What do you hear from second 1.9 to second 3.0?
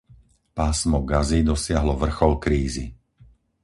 vrchol krízy.